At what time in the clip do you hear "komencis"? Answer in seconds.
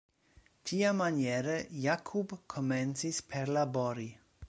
2.57-3.25